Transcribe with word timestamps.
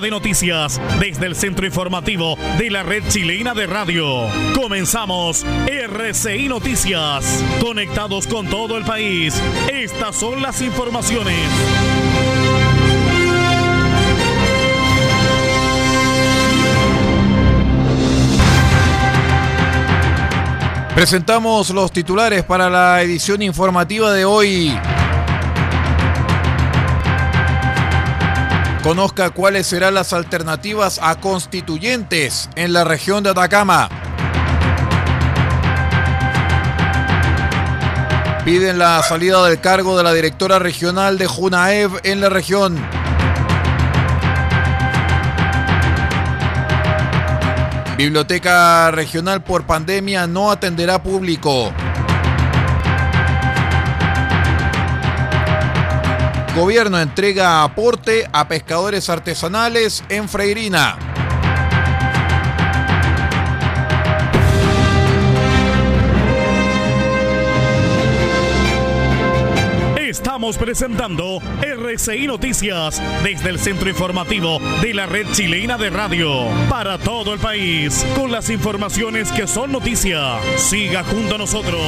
De 0.00 0.10
noticias 0.10 0.80
desde 1.00 1.26
el 1.26 1.34
centro 1.34 1.66
informativo 1.66 2.36
de 2.56 2.70
la 2.70 2.84
red 2.84 3.02
chilena 3.08 3.52
de 3.52 3.66
radio. 3.66 4.28
Comenzamos 4.54 5.44
RCI 5.66 6.48
Noticias. 6.48 7.44
Conectados 7.60 8.28
con 8.28 8.46
todo 8.46 8.76
el 8.76 8.84
país. 8.84 9.34
Estas 9.68 10.14
son 10.14 10.40
las 10.40 10.62
informaciones. 10.62 11.34
Presentamos 20.94 21.70
los 21.70 21.90
titulares 21.90 22.44
para 22.44 22.70
la 22.70 23.02
edición 23.02 23.42
informativa 23.42 24.12
de 24.12 24.24
hoy. 24.24 24.78
Conozca 28.88 29.28
cuáles 29.28 29.66
serán 29.66 29.92
las 29.92 30.14
alternativas 30.14 30.98
a 31.02 31.20
constituyentes 31.20 32.48
en 32.56 32.72
la 32.72 32.84
región 32.84 33.22
de 33.22 33.28
Atacama. 33.28 33.86
Piden 38.46 38.78
la 38.78 39.02
salida 39.02 39.44
del 39.44 39.60
cargo 39.60 39.94
de 39.98 40.04
la 40.04 40.14
directora 40.14 40.58
regional 40.58 41.18
de 41.18 41.26
Junaev 41.26 42.00
en 42.02 42.22
la 42.22 42.30
región. 42.30 42.82
Biblioteca 47.98 48.90
Regional 48.90 49.42
por 49.42 49.64
pandemia 49.64 50.26
no 50.26 50.50
atenderá 50.50 51.02
público. 51.02 51.74
Gobierno 56.58 56.98
entrega 56.98 57.62
aporte 57.62 58.28
a 58.32 58.48
pescadores 58.48 59.08
artesanales 59.08 60.02
en 60.08 60.28
Freirina. 60.28 60.98
Estamos 69.96 70.58
presentando 70.58 71.40
RCI 71.62 72.26
Noticias 72.26 73.00
desde 73.22 73.50
el 73.50 73.60
centro 73.60 73.88
informativo 73.88 74.58
de 74.82 74.94
la 74.94 75.06
red 75.06 75.28
chilena 75.30 75.78
de 75.78 75.90
radio 75.90 76.48
para 76.68 76.98
todo 76.98 77.34
el 77.34 77.38
país 77.38 78.04
con 78.16 78.32
las 78.32 78.50
informaciones 78.50 79.30
que 79.30 79.46
son 79.46 79.70
noticia. 79.70 80.40
Siga 80.56 81.04
junto 81.04 81.36
a 81.36 81.38
nosotros. 81.38 81.80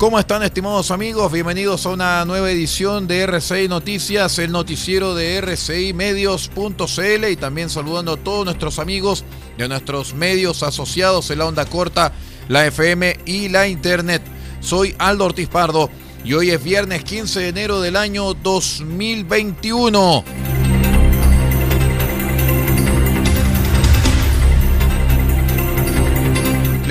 ¿Cómo 0.00 0.18
están 0.18 0.42
estimados 0.42 0.90
amigos? 0.92 1.30
Bienvenidos 1.30 1.84
a 1.84 1.90
una 1.90 2.24
nueva 2.24 2.50
edición 2.50 3.06
de 3.06 3.20
RCI 3.20 3.68
Noticias, 3.68 4.38
el 4.38 4.50
noticiero 4.50 5.14
de 5.14 5.36
RCI 5.36 5.92
Medios.cl 5.92 7.28
y 7.30 7.36
también 7.36 7.68
saludando 7.68 8.14
a 8.14 8.16
todos 8.16 8.46
nuestros 8.46 8.78
amigos 8.78 9.26
de 9.58 9.68
nuestros 9.68 10.14
medios 10.14 10.62
asociados 10.62 11.30
en 11.30 11.40
la 11.40 11.44
onda 11.44 11.66
corta, 11.66 12.14
la 12.48 12.66
FM 12.66 13.18
y 13.26 13.50
la 13.50 13.68
Internet. 13.68 14.22
Soy 14.60 14.94
Aldo 14.98 15.26
Ortiz 15.26 15.50
Pardo 15.50 15.90
y 16.24 16.32
hoy 16.32 16.48
es 16.48 16.64
viernes 16.64 17.04
15 17.04 17.40
de 17.40 17.48
enero 17.48 17.82
del 17.82 17.96
año 17.96 18.32
2021. 18.32 20.24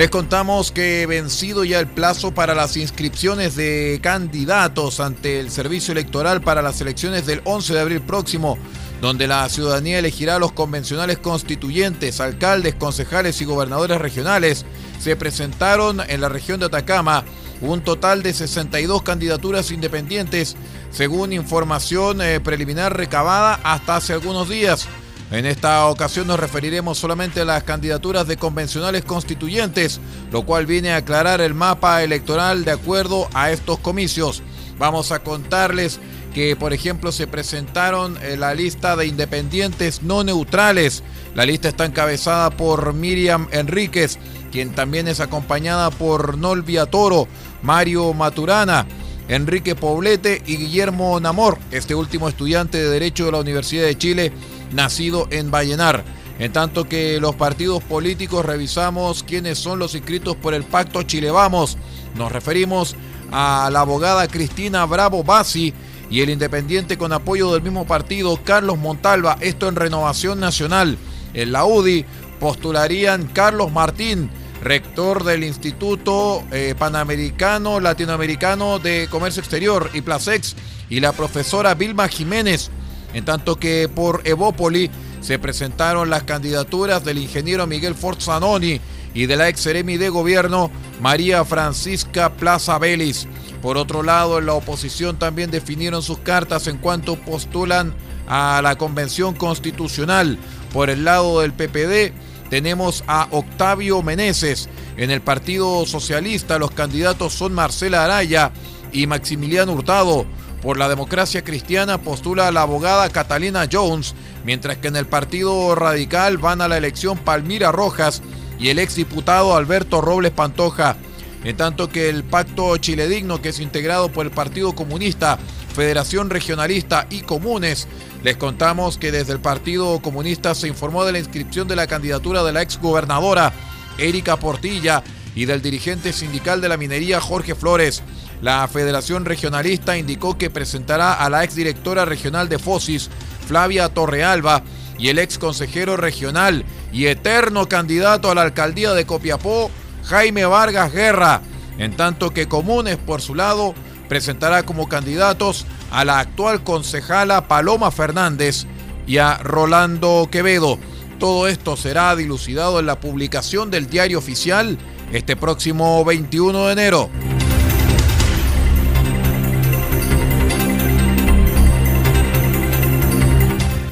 Les 0.00 0.08
contamos 0.08 0.72
que 0.72 1.04
vencido 1.04 1.62
ya 1.62 1.78
el 1.78 1.86
plazo 1.86 2.32
para 2.32 2.54
las 2.54 2.78
inscripciones 2.78 3.54
de 3.54 4.00
candidatos 4.02 4.98
ante 4.98 5.40
el 5.40 5.50
Servicio 5.50 5.92
Electoral 5.92 6.40
para 6.40 6.62
las 6.62 6.80
elecciones 6.80 7.26
del 7.26 7.42
11 7.44 7.74
de 7.74 7.80
abril 7.80 8.00
próximo, 8.00 8.56
donde 9.02 9.26
la 9.26 9.46
ciudadanía 9.50 9.98
elegirá 9.98 10.36
a 10.36 10.38
los 10.38 10.52
convencionales 10.52 11.18
constituyentes, 11.18 12.18
alcaldes, 12.22 12.76
concejales 12.76 13.42
y 13.42 13.44
gobernadores 13.44 14.00
regionales, 14.00 14.64
se 14.98 15.16
presentaron 15.16 16.00
en 16.08 16.22
la 16.22 16.30
región 16.30 16.60
de 16.60 16.64
Atacama 16.64 17.22
un 17.60 17.82
total 17.82 18.22
de 18.22 18.32
62 18.32 19.02
candidaturas 19.02 19.70
independientes, 19.70 20.56
según 20.90 21.34
información 21.34 22.22
eh, 22.22 22.40
preliminar 22.40 22.96
recabada 22.96 23.60
hasta 23.62 23.96
hace 23.96 24.14
algunos 24.14 24.48
días. 24.48 24.88
En 25.30 25.46
esta 25.46 25.86
ocasión 25.86 26.26
nos 26.26 26.40
referiremos 26.40 26.98
solamente 26.98 27.40
a 27.40 27.44
las 27.44 27.62
candidaturas 27.62 28.26
de 28.26 28.36
convencionales 28.36 29.04
constituyentes, 29.04 30.00
lo 30.32 30.42
cual 30.42 30.66
viene 30.66 30.92
a 30.92 30.96
aclarar 30.96 31.40
el 31.40 31.54
mapa 31.54 32.02
electoral 32.02 32.64
de 32.64 32.72
acuerdo 32.72 33.28
a 33.32 33.52
estos 33.52 33.78
comicios. 33.78 34.42
Vamos 34.76 35.12
a 35.12 35.22
contarles 35.22 36.00
que, 36.34 36.56
por 36.56 36.72
ejemplo, 36.72 37.12
se 37.12 37.28
presentaron 37.28 38.16
eh, 38.22 38.36
la 38.36 38.54
lista 38.54 38.96
de 38.96 39.06
independientes 39.06 40.02
no 40.02 40.24
neutrales. 40.24 41.04
La 41.36 41.46
lista 41.46 41.68
está 41.68 41.84
encabezada 41.84 42.50
por 42.50 42.92
Miriam 42.92 43.46
Enríquez, 43.52 44.18
quien 44.50 44.74
también 44.74 45.06
es 45.06 45.20
acompañada 45.20 45.90
por 45.90 46.38
Nolvia 46.38 46.86
Toro, 46.86 47.28
Mario 47.62 48.12
Maturana, 48.14 48.84
Enrique 49.28 49.76
Poblete 49.76 50.42
y 50.44 50.56
Guillermo 50.56 51.20
Namor, 51.20 51.56
este 51.70 51.94
último 51.94 52.28
estudiante 52.28 52.78
de 52.78 52.90
Derecho 52.90 53.26
de 53.26 53.32
la 53.32 53.38
Universidad 53.38 53.84
de 53.84 53.96
Chile 53.96 54.32
nacido 54.72 55.28
en 55.30 55.50
Vallenar. 55.50 56.04
En 56.38 56.52
tanto 56.52 56.88
que 56.88 57.20
los 57.20 57.34
partidos 57.34 57.82
políticos 57.82 58.46
revisamos 58.46 59.22
quiénes 59.22 59.58
son 59.58 59.78
los 59.78 59.94
inscritos 59.94 60.36
por 60.36 60.54
el 60.54 60.64
Pacto 60.64 61.02
Chile 61.02 61.30
Vamos. 61.30 61.76
Nos 62.14 62.32
referimos 62.32 62.96
a 63.30 63.68
la 63.72 63.80
abogada 63.80 64.26
Cristina 64.26 64.86
Bravo 64.86 65.22
Bassi 65.22 65.74
y 66.10 66.22
el 66.22 66.30
independiente 66.30 66.98
con 66.98 67.12
apoyo 67.12 67.52
del 67.52 67.62
mismo 67.62 67.86
partido 67.86 68.38
Carlos 68.42 68.78
Montalva, 68.78 69.36
esto 69.40 69.68
en 69.68 69.76
Renovación 69.76 70.40
Nacional. 70.40 70.98
En 71.34 71.52
la 71.52 71.64
UDI 71.64 72.04
postularían 72.40 73.26
Carlos 73.26 73.70
Martín, 73.70 74.30
rector 74.62 75.22
del 75.22 75.44
Instituto 75.44 76.42
eh, 76.50 76.74
Panamericano 76.76 77.80
Latinoamericano 77.80 78.78
de 78.78 79.06
Comercio 79.08 79.40
Exterior 79.40 79.90
y 79.94 80.00
Placex, 80.00 80.56
y 80.88 80.98
la 80.98 81.12
profesora 81.12 81.74
Vilma 81.74 82.08
Jiménez, 82.08 82.70
en 83.14 83.24
tanto 83.24 83.56
que 83.56 83.88
por 83.88 84.22
Evópoli 84.24 84.90
se 85.20 85.38
presentaron 85.38 86.10
las 86.10 86.22
candidaturas 86.24 87.04
del 87.04 87.18
ingeniero 87.18 87.66
Miguel 87.66 87.94
Forzanoni 87.94 88.80
y 89.12 89.26
de 89.26 89.36
la 89.36 89.48
ex 89.48 89.60
Seremi 89.60 89.96
de 89.96 90.08
Gobierno, 90.08 90.70
María 91.00 91.44
Francisca 91.44 92.34
Plaza 92.34 92.78
Vélez. 92.78 93.26
Por 93.60 93.76
otro 93.76 94.02
lado, 94.02 94.38
en 94.38 94.46
la 94.46 94.54
oposición 94.54 95.18
también 95.18 95.50
definieron 95.50 96.02
sus 96.02 96.18
cartas 96.18 96.66
en 96.66 96.78
cuanto 96.78 97.16
postulan 97.16 97.94
a 98.26 98.60
la 98.62 98.76
Convención 98.76 99.34
Constitucional. 99.34 100.38
Por 100.72 100.88
el 100.88 101.04
lado 101.04 101.40
del 101.40 101.52
PPD 101.52 102.14
tenemos 102.48 103.04
a 103.06 103.28
Octavio 103.30 104.02
Meneses. 104.02 104.68
En 104.96 105.10
el 105.10 105.20
Partido 105.20 105.84
Socialista 105.86 106.58
los 106.58 106.70
candidatos 106.70 107.34
son 107.34 107.52
Marcela 107.52 108.04
Araya 108.04 108.52
y 108.92 109.06
Maximiliano 109.06 109.72
Hurtado. 109.72 110.26
Por 110.62 110.76
la 110.76 110.90
democracia 110.90 111.42
cristiana 111.42 111.98
postula 111.98 112.52
la 112.52 112.62
abogada 112.62 113.08
Catalina 113.08 113.66
Jones, 113.70 114.14
mientras 114.44 114.76
que 114.76 114.88
en 114.88 114.96
el 114.96 115.06
Partido 115.06 115.74
Radical 115.74 116.36
van 116.36 116.60
a 116.60 116.68
la 116.68 116.76
elección 116.76 117.16
Palmira 117.16 117.72
Rojas 117.72 118.22
y 118.58 118.68
el 118.68 118.78
exdiputado 118.78 119.56
Alberto 119.56 120.02
Robles 120.02 120.32
Pantoja. 120.32 120.96
En 121.44 121.56
tanto 121.56 121.88
que 121.88 122.10
el 122.10 122.24
Pacto 122.24 122.76
Chile 122.76 123.08
Digno, 123.08 123.40
que 123.40 123.48
es 123.48 123.60
integrado 123.60 124.12
por 124.12 124.26
el 124.26 124.32
Partido 124.32 124.74
Comunista, 124.74 125.38
Federación 125.74 126.28
Regionalista 126.28 127.06
y 127.08 127.22
Comunes, 127.22 127.88
les 128.22 128.36
contamos 128.36 128.98
que 128.98 129.12
desde 129.12 129.32
el 129.32 129.40
Partido 129.40 130.00
Comunista 130.00 130.54
se 130.54 130.68
informó 130.68 131.06
de 131.06 131.12
la 131.12 131.18
inscripción 131.18 131.68
de 131.68 131.76
la 131.76 131.86
candidatura 131.86 132.42
de 132.42 132.52
la 132.52 132.60
exgobernadora 132.60 133.54
Erika 133.96 134.36
Portilla 134.36 135.02
y 135.34 135.46
del 135.46 135.62
dirigente 135.62 136.12
sindical 136.12 136.60
de 136.60 136.68
la 136.68 136.76
minería 136.76 137.18
Jorge 137.18 137.54
Flores. 137.54 138.02
La 138.42 138.66
Federación 138.68 139.24
Regionalista 139.24 139.98
indicó 139.98 140.38
que 140.38 140.50
presentará 140.50 141.12
a 141.12 141.28
la 141.28 141.44
exdirectora 141.44 142.04
regional 142.04 142.48
de 142.48 142.58
FOSIS, 142.58 143.10
Flavia 143.46 143.88
Torrealba, 143.88 144.62
y 145.00 145.08
el 145.08 145.18
ex 145.18 145.38
consejero 145.38 145.96
regional 145.96 146.64
y 146.92 147.06
eterno 147.06 147.68
candidato 147.68 148.30
a 148.30 148.34
la 148.34 148.42
alcaldía 148.42 148.92
de 148.92 149.06
Copiapó, 149.06 149.70
Jaime 150.04 150.44
Vargas 150.44 150.92
Guerra, 150.92 151.40
en 151.78 151.96
tanto 151.96 152.30
que 152.30 152.48
Comunes, 152.48 152.98
por 152.98 153.22
su 153.22 153.34
lado, 153.34 153.74
presentará 154.08 154.64
como 154.64 154.88
candidatos 154.88 155.66
a 155.90 156.04
la 156.04 156.18
actual 156.18 156.62
concejala 156.62 157.48
Paloma 157.48 157.90
Fernández 157.90 158.66
y 159.06 159.18
a 159.18 159.38
Rolando 159.38 160.28
Quevedo. 160.30 160.78
Todo 161.18 161.48
esto 161.48 161.76
será 161.76 162.14
dilucidado 162.16 162.78
en 162.80 162.86
la 162.86 163.00
publicación 163.00 163.70
del 163.70 163.88
diario 163.88 164.18
oficial 164.18 164.78
este 165.12 165.36
próximo 165.36 166.04
21 166.04 166.66
de 166.66 166.72
enero. 166.72 167.10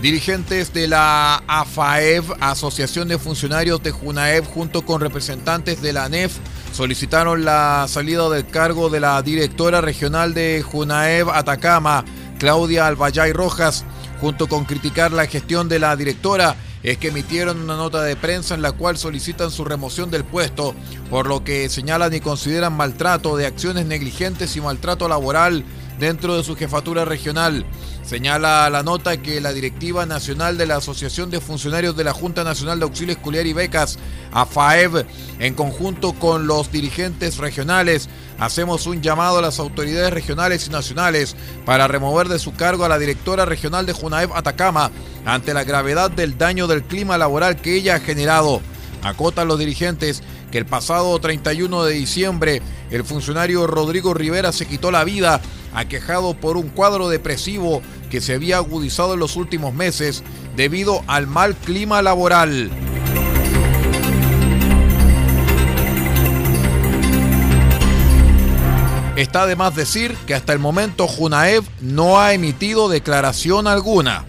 Dirigentes 0.02 0.72
de 0.72 0.86
la 0.86 1.42
AFAEV, 1.48 2.24
Asociación 2.40 3.08
de 3.08 3.18
Funcionarios 3.18 3.82
de 3.82 3.90
JUNAEV, 3.90 4.44
junto 4.44 4.82
con 4.82 5.00
representantes 5.00 5.82
de 5.82 5.92
la 5.92 6.04
ANEF, 6.04 6.36
solicitaron 6.72 7.44
la 7.44 7.86
salida 7.88 8.28
del 8.30 8.46
cargo 8.46 8.90
de 8.90 9.00
la 9.00 9.20
directora 9.22 9.80
regional 9.80 10.34
de 10.34 10.62
JUNAEV 10.62 11.30
Atacama, 11.30 12.04
Claudia 12.38 12.86
Albayay 12.86 13.32
Rojas, 13.32 13.84
junto 14.20 14.46
con 14.46 14.66
criticar 14.66 15.10
la 15.10 15.26
gestión 15.26 15.68
de 15.68 15.80
la 15.80 15.96
directora 15.96 16.54
es 16.82 16.98
que 16.98 17.08
emitieron 17.08 17.60
una 17.60 17.76
nota 17.76 18.02
de 18.02 18.16
prensa 18.16 18.54
en 18.54 18.62
la 18.62 18.72
cual 18.72 18.96
solicitan 18.96 19.50
su 19.50 19.64
remoción 19.64 20.10
del 20.10 20.24
puesto, 20.24 20.74
por 21.10 21.26
lo 21.26 21.42
que 21.42 21.68
señalan 21.68 22.14
y 22.14 22.20
consideran 22.20 22.76
maltrato 22.76 23.36
de 23.36 23.46
acciones 23.46 23.86
negligentes 23.86 24.56
y 24.56 24.60
maltrato 24.60 25.08
laboral 25.08 25.64
dentro 25.98 26.36
de 26.36 26.44
su 26.44 26.56
jefatura 26.56 27.04
regional. 27.04 27.64
Señala 28.02 28.70
la 28.70 28.82
nota 28.82 29.18
que 29.18 29.40
la 29.40 29.52
directiva 29.52 30.06
nacional 30.06 30.56
de 30.56 30.66
la 30.66 30.76
Asociación 30.76 31.30
de 31.30 31.40
Funcionarios 31.40 31.96
de 31.96 32.04
la 32.04 32.14
Junta 32.14 32.42
Nacional 32.42 32.78
de 32.78 32.84
Auxilio 32.84 33.12
Escolar 33.12 33.46
y 33.46 33.52
Becas, 33.52 33.98
AFAEV, 34.32 35.04
en 35.38 35.54
conjunto 35.54 36.14
con 36.14 36.46
los 36.46 36.72
dirigentes 36.72 37.36
regionales, 37.36 38.08
hacemos 38.38 38.86
un 38.86 39.02
llamado 39.02 39.38
a 39.38 39.42
las 39.42 39.58
autoridades 39.58 40.12
regionales 40.12 40.66
y 40.66 40.70
nacionales 40.70 41.36
para 41.66 41.88
remover 41.88 42.28
de 42.28 42.38
su 42.38 42.54
cargo 42.54 42.84
a 42.84 42.88
la 42.88 42.98
directora 42.98 43.44
regional 43.44 43.84
de 43.84 43.92
Junaev 43.92 44.32
Atacama 44.32 44.90
ante 45.26 45.52
la 45.52 45.64
gravedad 45.64 46.10
del 46.10 46.38
daño 46.38 46.66
del 46.66 46.84
clima 46.84 47.18
laboral 47.18 47.56
que 47.56 47.74
ella 47.74 47.96
ha 47.96 48.00
generado. 48.00 48.62
Acotan 49.02 49.48
los 49.48 49.58
dirigentes 49.58 50.22
que 50.50 50.58
el 50.58 50.66
pasado 50.66 51.18
31 51.18 51.84
de 51.84 51.94
diciembre 51.94 52.62
el 52.90 53.04
funcionario 53.04 53.66
Rodrigo 53.66 54.14
Rivera 54.14 54.52
se 54.52 54.66
quitó 54.66 54.90
la 54.90 55.04
vida 55.04 55.40
aquejado 55.74 56.34
por 56.34 56.56
un 56.56 56.68
cuadro 56.68 57.08
depresivo 57.08 57.82
que 58.10 58.20
se 58.20 58.34
había 58.34 58.56
agudizado 58.56 59.14
en 59.14 59.20
los 59.20 59.36
últimos 59.36 59.74
meses 59.74 60.22
debido 60.56 61.02
al 61.06 61.26
mal 61.26 61.54
clima 61.54 62.02
laboral. 62.02 62.70
Está 69.18 69.46
de 69.46 69.56
más 69.56 69.74
decir 69.74 70.16
que 70.28 70.34
hasta 70.34 70.52
el 70.52 70.60
momento 70.60 71.08
Junaev 71.08 71.64
no 71.80 72.20
ha 72.20 72.34
emitido 72.34 72.88
declaración 72.88 73.66
alguna. 73.66 74.24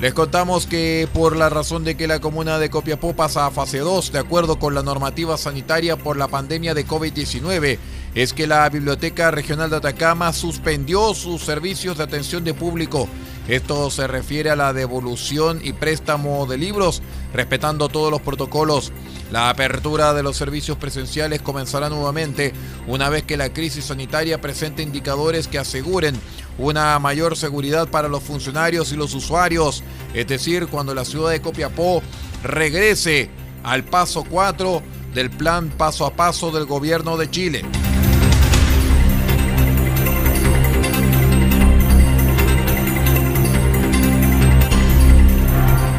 Les 0.00 0.14
contamos 0.14 0.66
que 0.68 1.08
por 1.12 1.34
la 1.34 1.48
razón 1.48 1.82
de 1.82 1.96
que 1.96 2.06
la 2.06 2.20
comuna 2.20 2.60
de 2.60 2.70
Copiapó 2.70 3.16
pasa 3.16 3.46
a 3.46 3.50
fase 3.50 3.78
2, 3.78 4.12
de 4.12 4.20
acuerdo 4.20 4.56
con 4.56 4.72
la 4.72 4.84
normativa 4.84 5.36
sanitaria 5.36 5.96
por 5.96 6.16
la 6.16 6.28
pandemia 6.28 6.72
de 6.72 6.86
COVID-19, 6.86 7.78
es 8.14 8.32
que 8.32 8.46
la 8.46 8.68
Biblioteca 8.68 9.32
Regional 9.32 9.70
de 9.70 9.76
Atacama 9.76 10.32
suspendió 10.32 11.14
sus 11.14 11.42
servicios 11.42 11.98
de 11.98 12.04
atención 12.04 12.44
de 12.44 12.54
público. 12.54 13.08
Esto 13.48 13.90
se 13.90 14.06
refiere 14.06 14.50
a 14.50 14.56
la 14.56 14.74
devolución 14.74 15.60
y 15.62 15.72
préstamo 15.72 16.46
de 16.46 16.58
libros, 16.58 17.02
respetando 17.32 17.88
todos 17.88 18.10
los 18.10 18.20
protocolos. 18.20 18.92
La 19.32 19.48
apertura 19.48 20.12
de 20.12 20.22
los 20.22 20.36
servicios 20.36 20.76
presenciales 20.76 21.40
comenzará 21.40 21.88
nuevamente 21.88 22.52
una 22.86 23.08
vez 23.08 23.22
que 23.24 23.38
la 23.38 23.52
crisis 23.52 23.86
sanitaria 23.86 24.40
presente 24.42 24.82
indicadores 24.82 25.48
que 25.48 25.58
aseguren 25.58 26.14
una 26.58 26.98
mayor 26.98 27.36
seguridad 27.36 27.88
para 27.88 28.08
los 28.08 28.22
funcionarios 28.22 28.92
y 28.92 28.96
los 28.96 29.14
usuarios, 29.14 29.82
es 30.12 30.26
decir, 30.26 30.66
cuando 30.66 30.94
la 30.94 31.06
ciudad 31.06 31.30
de 31.30 31.40
Copiapó 31.40 32.02
regrese 32.42 33.30
al 33.62 33.84
paso 33.84 34.24
4 34.28 34.82
del 35.14 35.30
plan 35.30 35.70
paso 35.70 36.04
a 36.04 36.12
paso 36.12 36.50
del 36.50 36.66
gobierno 36.66 37.16
de 37.16 37.30
Chile. 37.30 37.87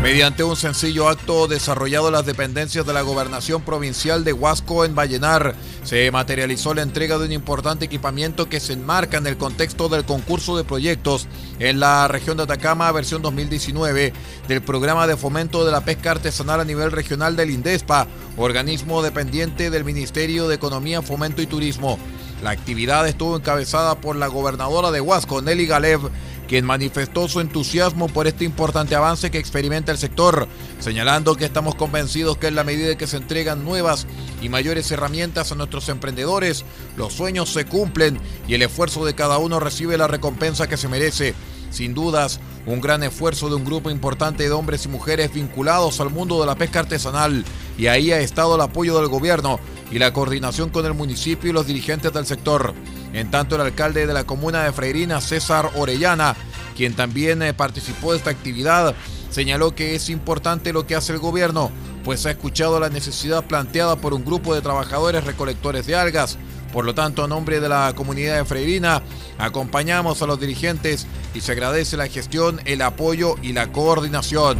Mediante 0.10 0.44
un 0.44 0.56
sencillo 0.56 1.08
acto 1.08 1.48
desarrollado 1.48 2.08
en 2.08 2.14
las 2.14 2.26
dependencias 2.26 2.84
de 2.84 2.94
la 2.94 3.04
gobernación 3.04 3.62
provincial 3.62 4.24
de 4.24 4.34
Huasco 4.34 4.84
en 4.84 4.96
Vallenar, 4.96 5.54
se 5.84 6.10
materializó 6.10 6.74
la 6.74 6.82
entrega 6.82 7.20
de 7.20 7.28
un 7.28 7.32
importante 7.32 7.86
equipamiento 7.86 8.50
que 8.50 8.60
se 8.60 8.74
enmarca 8.74 9.18
en 9.18 9.28
el 9.28 9.38
contexto 9.38 9.88
del 9.88 10.06
concurso 10.06 10.58
de 10.58 10.64
proyectos 10.64 11.28
en 11.60 11.80
la 11.80 12.08
región 12.08 12.38
de 12.38 12.44
Atacama 12.44 12.92
versión 12.92 13.22
2019 13.22 14.12
del 14.48 14.62
programa 14.64 15.06
de 15.06 15.16
fomento 15.16 15.64
de 15.64 15.72
la 15.72 15.86
pesca 15.86 16.10
artesanal 16.10 16.60
a 16.60 16.66
nivel 16.66 16.92
regional 16.92 17.36
del 17.36 17.52
INDESPA, 17.52 18.08
organismo 18.36 19.04
dependiente 19.04 19.70
del 19.70 19.86
Ministerio 19.86 20.48
de 20.48 20.56
Economía, 20.56 21.04
Fomento 21.04 21.44
y 21.44 21.46
Turismo. 21.46 22.00
La 22.42 22.52
actividad 22.52 23.08
estuvo 23.08 23.36
encabezada 23.36 24.02
por 24.02 24.16
la 24.16 24.28
gobernadora 24.28 24.90
de 24.92 25.02
Huasco, 25.02 25.42
Nelly 25.42 25.68
Galev, 25.68 26.10
quien 26.50 26.66
manifestó 26.66 27.28
su 27.28 27.42
entusiasmo 27.42 28.08
por 28.08 28.26
este 28.26 28.44
importante 28.44 28.96
avance 28.96 29.30
que 29.30 29.38
experimenta 29.38 29.92
el 29.92 30.00
sector, 30.00 30.48
señalando 30.80 31.36
que 31.36 31.46
estamos 31.46 31.76
convencidos 31.76 32.40
que 32.40 32.48
en 32.48 32.56
la 32.56 32.64
medida 32.64 32.98
que 32.98 33.06
se 33.06 33.18
entregan 33.18 33.64
nuevas 33.64 34.08
y 34.42 34.50
mayores 34.50 34.92
herramientas 34.92 35.52
a 35.52 35.56
nuestros 35.56 35.90
emprendedores, 35.90 36.66
los 36.98 37.14
sueños 37.14 37.50
se 37.50 37.66
cumplen 37.66 38.20
y 38.48 38.56
el 38.56 38.64
esfuerzo 38.64 39.06
de 39.06 39.14
cada 39.14 39.38
uno 39.38 39.60
recibe 39.60 39.96
la 39.96 40.08
recompensa 40.08 40.68
que 40.68 40.78
se 40.78 40.88
merece. 40.88 41.36
Sin 41.70 41.94
dudas, 41.94 42.40
un 42.66 42.82
gran 42.82 43.04
esfuerzo 43.04 43.48
de 43.48 43.56
un 43.56 43.64
grupo 43.64 43.92
importante 43.92 44.42
de 44.42 44.52
hombres 44.52 44.86
y 44.86 44.90
mujeres 44.90 45.32
vinculados 45.32 46.00
al 46.00 46.10
mundo 46.10 46.40
de 46.40 46.48
la 46.48 46.56
pesca 46.56 46.80
artesanal 46.80 47.46
y 47.78 47.86
ahí 47.86 48.12
ha 48.12 48.22
estado 48.22 48.56
el 48.56 48.62
apoyo 48.62 48.98
del 48.98 49.08
gobierno 49.08 49.60
y 49.92 50.00
la 50.00 50.14
coordinación 50.14 50.72
con 50.72 50.88
el 50.88 50.96
municipio 50.96 51.52
y 51.52 51.54
los 51.54 51.68
dirigentes 51.68 52.12
del 52.12 52.26
sector. 52.26 52.74
En 53.14 53.32
tanto, 53.32 53.56
el 53.56 53.62
alcalde 53.62 54.06
de 54.06 54.14
la 54.14 54.24
comuna 54.24 54.64
de 54.64 54.72
Freirina, 54.72 55.22
César 55.22 55.72
Orellana, 55.76 56.36
quien 56.76 56.94
también 56.94 57.42
eh, 57.42 57.54
participó 57.54 58.12
de 58.12 58.18
esta 58.18 58.30
actividad, 58.30 58.96
señaló 59.30 59.76
que 59.76 59.96
es 59.96 60.10
importante 60.10 60.74
lo 60.74 60.86
que 60.86 60.96
hace 60.96 61.14
el 61.14 61.20
gobierno, 61.20 61.72
pues 62.04 62.26
ha 62.26 62.32
escuchado 62.32 62.80
la 62.80 62.90
necesidad 62.90 63.44
planteada 63.46 63.96
por 63.96 64.14
un 64.14 64.24
grupo 64.24 64.54
de 64.56 64.62
trabajadores 64.62 65.24
recolectores 65.24 65.86
de 65.86 65.96
algas. 65.96 66.38
Por 66.72 66.86
lo 66.86 66.94
tanto, 66.94 67.24
a 67.24 67.28
nombre 67.28 67.60
de 67.60 67.68
la 67.68 67.94
comunidad 67.96 68.38
de 68.38 68.46
Freirina, 68.46 69.02
acompañamos 69.40 70.22
a 70.22 70.28
los 70.28 70.40
dirigentes 70.40 71.08
y 71.34 71.42
se 71.42 71.52
agradece 71.54 71.98
la 71.98 72.08
gestión, 72.08 72.62
el 72.66 72.82
apoyo 72.84 73.36
y 73.42 73.54
la 73.54 73.72
coordinación. 73.72 74.60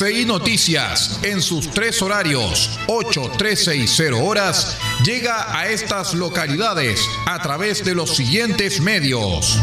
RCI 0.00 0.24
Noticias, 0.24 1.20
en 1.22 1.42
sus 1.42 1.70
tres 1.72 2.00
horarios, 2.00 2.70
8, 2.86 3.32
13 3.36 3.76
y 3.76 3.86
0 3.86 4.24
horas, 4.24 4.78
llega 5.04 5.54
a 5.54 5.68
estas 5.68 6.14
localidades 6.14 7.06
a 7.26 7.42
través 7.42 7.84
de 7.84 7.94
los 7.94 8.16
siguientes 8.16 8.80
medios. 8.80 9.60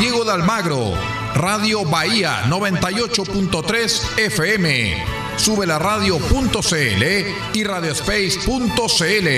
Diego 0.00 0.24
de 0.24 0.32
Almagro, 0.32 0.94
Radio 1.34 1.84
Bahía 1.84 2.44
98.3 2.46 4.18
FM, 4.18 5.04
sube 5.36 5.66
la 5.66 5.78
radio.cl 5.78 7.04
y 7.52 7.64
radiospace.cl. 7.64 9.28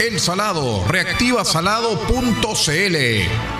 El 0.00 0.18
Salado, 0.18 0.84
reactiva 0.88 1.44
salado.cl. 1.44 3.59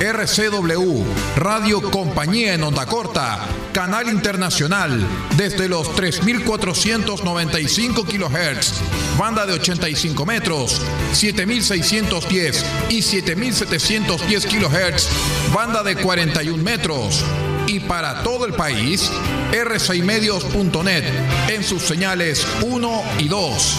RCW, 0.00 1.04
Radio 1.36 1.80
Compañía 1.90 2.54
en 2.54 2.62
Onda 2.62 2.84
Corta, 2.84 3.38
Canal 3.72 4.08
Internacional, 4.08 5.06
desde 5.36 5.68
los 5.68 5.88
3.495 5.96 8.04
kHz, 8.04 8.74
banda 9.18 9.46
de 9.46 9.54
85 9.54 10.26
metros, 10.26 10.82
7.610 11.12 12.62
y 12.90 12.98
7.710 12.98 14.44
kHz, 14.44 15.08
banda 15.54 15.82
de 15.82 15.96
41 15.96 16.62
metros. 16.62 17.24
Y 17.66 17.80
para 17.80 18.22
todo 18.22 18.44
el 18.46 18.52
país, 18.52 19.10
r6medios.net 19.52 21.04
en 21.48 21.64
sus 21.64 21.82
señales 21.82 22.46
1 22.62 23.02
y 23.18 23.26
2. 23.28 23.76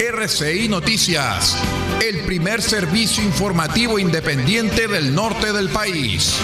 RCI 0.00 0.68
Noticias, 0.68 1.56
el 2.00 2.20
primer 2.20 2.62
servicio 2.62 3.22
informativo 3.22 3.98
independiente 3.98 4.88
del 4.88 5.14
norte 5.14 5.52
del 5.52 5.68
país. 5.68 6.38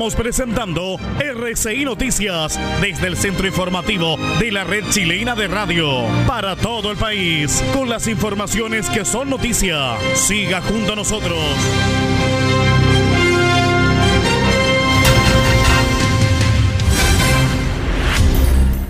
Estamos 0.00 0.14
presentando 0.14 0.96
RCI 1.18 1.84
Noticias 1.84 2.58
desde 2.80 3.06
el 3.06 3.18
centro 3.18 3.46
informativo 3.46 4.16
de 4.38 4.50
la 4.50 4.64
red 4.64 4.82
chilena 4.88 5.34
de 5.34 5.46
radio 5.46 6.06
para 6.26 6.56
todo 6.56 6.90
el 6.90 6.96
país 6.96 7.62
con 7.74 7.90
las 7.90 8.06
informaciones 8.06 8.88
que 8.88 9.04
son 9.04 9.28
noticia. 9.28 9.98
Siga 10.14 10.62
junto 10.62 10.94
a 10.94 10.96
nosotros. 10.96 11.36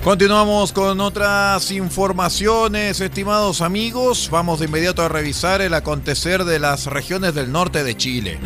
Continuamos 0.05 0.73
con 0.73 1.01
otras 1.01 1.73
informaciones, 1.73 3.01
estimados 3.01 3.63
amigos. 3.63 4.29
Vamos 4.31 4.61
de 4.61 4.67
inmediato 4.67 5.03
a 5.03 5.09
revisar 5.09 5.61
el 5.61 5.75
acontecer 5.75 6.45
de 6.45 6.61
las 6.61 6.87
regiones 6.87 7.35
del 7.35 7.51
norte 7.51 7.83
de 7.83 7.97
Chile. 7.97 8.39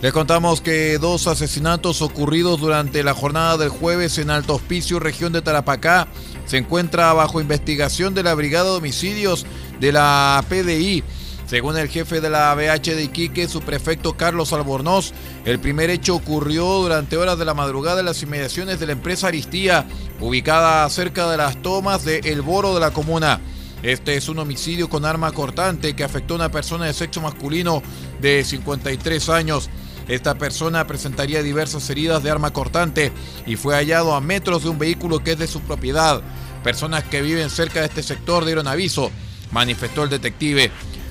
Les 0.00 0.12
contamos 0.12 0.60
que 0.60 0.96
dos 0.98 1.26
asesinatos 1.26 2.02
ocurridos 2.02 2.60
durante 2.60 3.02
la 3.02 3.14
jornada 3.14 3.56
del 3.56 3.70
jueves 3.70 4.18
en 4.18 4.30
Alto 4.30 4.54
Hospicio, 4.54 5.00
región 5.00 5.32
de 5.32 5.42
Tarapacá, 5.42 6.06
se 6.46 6.56
encuentra 6.56 7.12
bajo 7.14 7.40
investigación 7.40 8.14
de 8.14 8.22
la 8.22 8.34
Brigada 8.34 8.70
de 8.70 8.76
Homicidios 8.76 9.44
de 9.80 9.90
la 9.90 10.44
PDI. 10.48 11.02
Según 11.48 11.76
el 11.76 11.88
jefe 11.88 12.20
de 12.20 12.30
la 12.30 12.54
BH 12.54 12.94
de 12.94 13.02
Iquique, 13.04 13.48
su 13.48 13.60
prefecto 13.60 14.16
Carlos 14.16 14.52
Albornoz, 14.52 15.12
el 15.44 15.58
primer 15.58 15.90
hecho 15.90 16.14
ocurrió 16.14 16.64
durante 16.64 17.16
horas 17.16 17.36
de 17.36 17.44
la 17.44 17.54
madrugada 17.54 17.98
en 17.98 18.06
las 18.06 18.22
inmediaciones 18.22 18.78
de 18.78 18.86
la 18.86 18.92
empresa 18.92 19.26
Aristía, 19.26 19.84
ubicada 20.20 20.88
cerca 20.90 21.28
de 21.28 21.38
las 21.38 21.60
tomas 21.60 22.04
de 22.04 22.20
El 22.20 22.42
Boro 22.42 22.72
de 22.72 22.80
la 22.80 22.92
comuna. 22.92 23.40
Este 23.82 24.16
es 24.16 24.28
un 24.28 24.38
homicidio 24.38 24.88
con 24.88 25.04
arma 25.04 25.32
cortante 25.32 25.94
que 25.94 26.04
afectó 26.04 26.34
a 26.34 26.36
una 26.36 26.50
persona 26.50 26.86
de 26.86 26.92
sexo 26.92 27.20
masculino 27.20 27.82
de 28.20 28.44
53 28.44 29.28
años. 29.28 29.70
Esta 30.08 30.36
persona 30.36 30.86
presentaría 30.86 31.42
diversas 31.42 31.88
heridas 31.90 32.22
de 32.22 32.30
arma 32.30 32.52
cortante 32.52 33.12
y 33.46 33.56
fue 33.56 33.74
hallado 33.74 34.14
a 34.14 34.20
metros 34.22 34.62
de 34.62 34.70
un 34.70 34.78
vehículo 34.78 35.22
que 35.22 35.32
es 35.32 35.38
de 35.38 35.46
su 35.46 35.60
propiedad. 35.60 36.22
Personas 36.64 37.04
que 37.04 37.20
viven 37.20 37.50
cerca 37.50 37.80
de 37.80 37.86
este 37.86 38.02
sector 38.02 38.44
dieron 38.46 38.66
aviso, 38.66 39.10
manifestó 39.52 40.04
el 40.04 40.10
detective. 40.10 40.70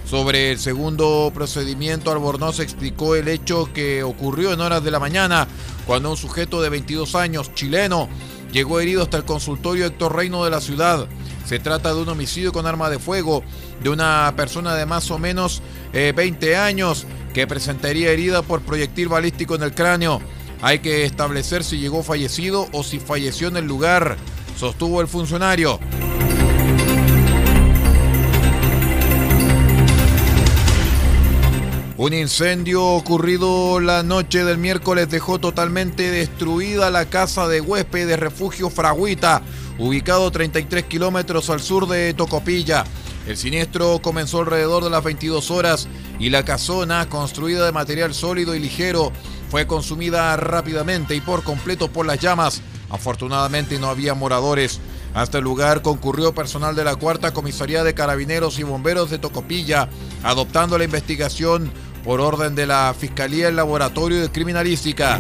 Sobre 0.09 0.51
el 0.51 0.59
segundo 0.59 1.31
procedimiento, 1.33 2.11
Albornoz 2.11 2.59
explicó 2.59 3.15
el 3.15 3.27
hecho 3.27 3.69
que 3.73 4.03
ocurrió 4.03 4.53
en 4.53 4.61
horas 4.61 4.83
de 4.83 4.89
la 4.89 4.99
mañana 4.99 5.47
cuando 5.85 6.09
un 6.09 6.17
sujeto 6.17 6.61
de 6.61 6.69
22 6.69 7.13
años, 7.15 7.53
chileno, 7.53 8.07
llegó 8.51 8.79
herido 8.79 9.03
hasta 9.03 9.17
el 9.17 9.25
consultorio 9.25 9.85
Héctor 9.85 10.15
Reino 10.15 10.43
de 10.43 10.49
la 10.49 10.61
ciudad. 10.61 11.07
Se 11.45 11.59
trata 11.59 11.93
de 11.93 12.01
un 12.01 12.09
homicidio 12.09 12.51
con 12.51 12.65
arma 12.65 12.89
de 12.89 12.99
fuego 12.99 13.43
de 13.83 13.89
una 13.89 14.33
persona 14.35 14.75
de 14.75 14.85
más 14.85 15.11
o 15.11 15.19
menos 15.19 15.61
20 15.93 16.49
eh, 16.49 16.55
años 16.55 17.05
que 17.37 17.45
presentaría 17.45 18.09
herida 18.09 18.41
por 18.41 18.61
proyectil 18.61 19.09
balístico 19.09 19.53
en 19.53 19.61
el 19.61 19.75
cráneo. 19.75 20.19
Hay 20.59 20.79
que 20.79 21.05
establecer 21.05 21.63
si 21.63 21.77
llegó 21.77 22.01
fallecido 22.01 22.67
o 22.71 22.81
si 22.83 22.97
falleció 22.97 23.47
en 23.47 23.57
el 23.57 23.65
lugar, 23.67 24.17
sostuvo 24.57 25.01
el 25.01 25.07
funcionario. 25.07 25.79
Un 31.97 32.13
incendio 32.13 32.83
ocurrido 32.83 33.79
la 33.81 34.01
noche 34.01 34.43
del 34.43 34.57
miércoles 34.57 35.07
dejó 35.07 35.37
totalmente 35.37 36.09
destruida 36.09 36.89
la 36.89 37.05
casa 37.05 37.47
de 37.47 37.61
huéspedes 37.61 38.19
refugio 38.19 38.71
Fraguita, 38.71 39.43
ubicado 39.77 40.31
33 40.31 40.85
kilómetros 40.85 41.51
al 41.51 41.59
sur 41.59 41.87
de 41.87 42.15
Tocopilla. 42.15 42.83
El 43.27 43.35
siniestro 43.35 43.99
comenzó 44.01 44.39
alrededor 44.39 44.85
de 44.85 44.89
las 44.89 45.03
22 45.03 45.51
horas 45.51 45.89
y 46.17 46.29
la 46.29 46.45
casona, 46.45 47.09
construida 47.09 47.65
de 47.65 47.73
material 47.73 48.13
sólido 48.13 48.55
y 48.55 48.59
ligero, 48.59 49.11
fue 49.49 49.67
consumida 49.67 50.35
rápidamente 50.37 51.13
y 51.13 51.19
por 51.21 51.43
completo 51.43 51.89
por 51.89 52.05
las 52.05 52.19
llamas. 52.19 52.61
Afortunadamente 52.89 53.79
no 53.79 53.87
había 53.87 54.13
moradores. 54.13 54.79
Hasta 55.13 55.39
el 55.39 55.43
lugar 55.43 55.81
concurrió 55.81 56.33
personal 56.33 56.75
de 56.75 56.85
la 56.85 56.95
Cuarta 56.95 57.33
Comisaría 57.33 57.83
de 57.83 57.93
Carabineros 57.93 58.59
y 58.59 58.63
Bomberos 58.63 59.09
de 59.09 59.19
Tocopilla, 59.19 59.89
adoptando 60.23 60.77
la 60.77 60.85
investigación 60.85 61.71
por 62.05 62.21
orden 62.21 62.55
de 62.55 62.65
la 62.65 62.95
Fiscalía 62.97 63.47
del 63.47 63.57
Laboratorio 63.57 64.21
de 64.21 64.31
Criminalística. 64.31 65.19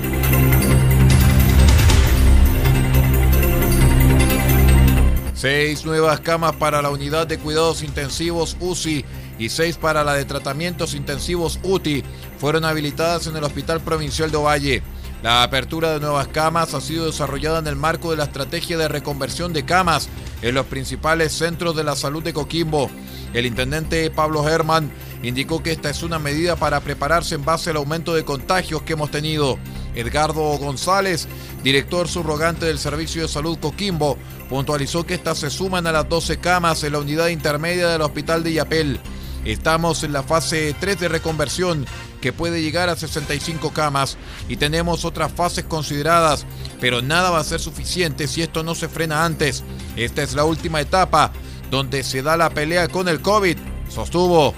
Seis 5.37 5.85
nuevas 5.85 6.19
camas 6.21 6.55
para 6.55 6.81
la 6.81 6.89
unidad 6.89 7.27
de 7.27 7.37
cuidados 7.37 7.83
intensivos 7.83 8.57
UCI 8.59 9.05
y 9.37 9.49
seis 9.49 9.77
para 9.77 10.03
la 10.03 10.15
de 10.15 10.25
tratamientos 10.25 10.95
intensivos 10.95 11.59
UTI 11.61 12.03
fueron 12.39 12.65
habilitadas 12.65 13.27
en 13.27 13.37
el 13.37 13.43
Hospital 13.43 13.79
Provincial 13.81 14.31
de 14.31 14.37
Ovalle. 14.37 14.81
La 15.21 15.43
apertura 15.43 15.93
de 15.93 15.99
nuevas 15.99 16.27
camas 16.29 16.73
ha 16.73 16.81
sido 16.81 17.05
desarrollada 17.05 17.59
en 17.59 17.67
el 17.67 17.75
marco 17.75 18.09
de 18.09 18.17
la 18.17 18.23
estrategia 18.23 18.79
de 18.79 18.87
reconversión 18.87 19.53
de 19.53 19.63
camas 19.63 20.09
en 20.41 20.55
los 20.55 20.65
principales 20.65 21.33
centros 21.33 21.75
de 21.75 21.83
la 21.83 21.95
salud 21.95 22.23
de 22.23 22.33
Coquimbo. 22.33 22.89
El 23.35 23.45
intendente 23.45 24.09
Pablo 24.09 24.47
Herman 24.49 24.89
indicó 25.21 25.61
que 25.61 25.71
esta 25.71 25.91
es 25.91 26.01
una 26.01 26.17
medida 26.17 26.55
para 26.55 26.79
prepararse 26.79 27.35
en 27.35 27.45
base 27.45 27.69
al 27.69 27.77
aumento 27.77 28.15
de 28.15 28.25
contagios 28.25 28.81
que 28.81 28.93
hemos 28.93 29.11
tenido. 29.11 29.59
Edgardo 29.95 30.57
González, 30.57 31.27
director 31.63 32.07
subrogante 32.07 32.65
del 32.65 32.79
Servicio 32.79 33.21
de 33.21 33.27
Salud 33.27 33.57
Coquimbo, 33.59 34.17
puntualizó 34.49 35.05
que 35.05 35.15
estas 35.15 35.39
se 35.39 35.49
suman 35.49 35.87
a 35.87 35.91
las 35.91 36.07
12 36.07 36.37
camas 36.37 36.83
en 36.83 36.93
la 36.93 36.99
unidad 36.99 37.27
intermedia 37.27 37.89
del 37.89 38.01
Hospital 38.01 38.43
de 38.43 38.53
Yapel. 38.53 38.99
Estamos 39.45 40.03
en 40.03 40.13
la 40.13 40.23
fase 40.23 40.75
3 40.79 40.99
de 40.99 41.07
reconversión 41.07 41.85
que 42.21 42.33
puede 42.33 42.61
llegar 42.61 42.89
a 42.89 42.95
65 42.95 43.71
camas 43.71 44.17
y 44.49 44.57
tenemos 44.57 45.05
otras 45.05 45.31
fases 45.31 45.65
consideradas, 45.65 46.45
pero 46.81 47.01
nada 47.01 47.29
va 47.29 47.39
a 47.39 47.45
ser 47.45 47.59
suficiente 47.59 48.27
si 48.27 48.41
esto 48.41 48.63
no 48.63 48.75
se 48.75 48.89
frena 48.89 49.23
antes. 49.23 49.63
Esta 49.95 50.23
es 50.23 50.33
la 50.33 50.43
última 50.43 50.81
etapa 50.81 51.31
donde 51.71 52.03
se 52.03 52.21
da 52.21 52.37
la 52.37 52.49
pelea 52.49 52.87
con 52.87 53.07
el 53.07 53.21
COVID, 53.21 53.57
sostuvo. 53.89 54.53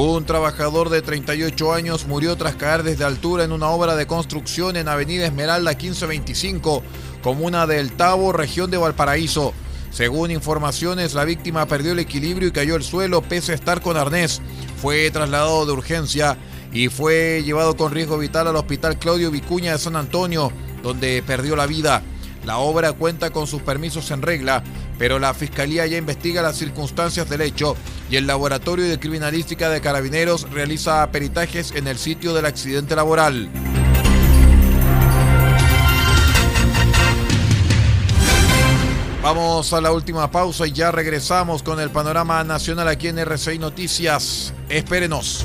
Un 0.00 0.24
trabajador 0.24 0.90
de 0.90 1.02
38 1.02 1.72
años 1.72 2.06
murió 2.06 2.36
tras 2.36 2.54
caer 2.54 2.84
desde 2.84 3.02
altura 3.02 3.42
en 3.42 3.50
una 3.50 3.66
obra 3.70 3.96
de 3.96 4.06
construcción 4.06 4.76
en 4.76 4.86
Avenida 4.86 5.26
Esmeralda 5.26 5.72
1525, 5.72 6.84
comuna 7.20 7.66
del 7.66 7.90
Tabo, 7.90 8.32
región 8.32 8.70
de 8.70 8.76
Valparaíso. 8.76 9.52
Según 9.90 10.30
informaciones, 10.30 11.14
la 11.14 11.24
víctima 11.24 11.66
perdió 11.66 11.90
el 11.90 11.98
equilibrio 11.98 12.46
y 12.46 12.52
cayó 12.52 12.76
al 12.76 12.84
suelo 12.84 13.22
pese 13.22 13.50
a 13.50 13.54
estar 13.56 13.82
con 13.82 13.96
arnés. 13.96 14.40
Fue 14.80 15.10
trasladado 15.10 15.66
de 15.66 15.72
urgencia 15.72 16.38
y 16.72 16.90
fue 16.90 17.42
llevado 17.44 17.76
con 17.76 17.90
riesgo 17.90 18.18
vital 18.18 18.46
al 18.46 18.54
Hospital 18.54 19.00
Claudio 19.00 19.32
Vicuña 19.32 19.72
de 19.72 19.78
San 19.78 19.96
Antonio, 19.96 20.52
donde 20.80 21.24
perdió 21.26 21.56
la 21.56 21.66
vida. 21.66 22.04
La 22.48 22.56
obra 22.56 22.94
cuenta 22.94 23.28
con 23.28 23.46
sus 23.46 23.60
permisos 23.60 24.10
en 24.10 24.22
regla, 24.22 24.64
pero 24.98 25.18
la 25.18 25.34
Fiscalía 25.34 25.84
ya 25.84 25.98
investiga 25.98 26.40
las 26.40 26.56
circunstancias 26.56 27.28
del 27.28 27.42
hecho 27.42 27.76
y 28.10 28.16
el 28.16 28.26
Laboratorio 28.26 28.88
de 28.88 28.98
Criminalística 28.98 29.68
de 29.68 29.82
Carabineros 29.82 30.48
realiza 30.50 31.06
peritajes 31.10 31.72
en 31.72 31.86
el 31.86 31.98
sitio 31.98 32.32
del 32.32 32.46
accidente 32.46 32.96
laboral. 32.96 33.50
Vamos 39.22 39.70
a 39.74 39.82
la 39.82 39.92
última 39.92 40.30
pausa 40.30 40.66
y 40.66 40.72
ya 40.72 40.90
regresamos 40.90 41.62
con 41.62 41.78
el 41.80 41.90
panorama 41.90 42.42
nacional 42.44 42.88
aquí 42.88 43.08
en 43.08 43.18
RCI 43.18 43.58
Noticias. 43.58 44.54
Espérenos. 44.70 45.44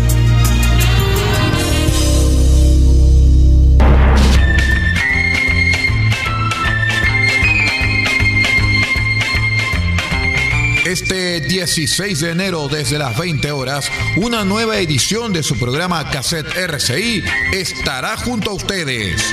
Este 10.91 11.39
16 11.39 12.19
de 12.19 12.31
enero 12.31 12.67
desde 12.67 12.99
las 12.99 13.17
20 13.17 13.49
horas, 13.53 13.89
una 14.17 14.43
nueva 14.43 14.77
edición 14.77 15.31
de 15.31 15.41
su 15.41 15.57
programa 15.57 16.09
Cassette 16.11 16.53
RCI 16.53 17.23
estará 17.53 18.17
junto 18.17 18.51
a 18.51 18.55
ustedes. 18.55 19.23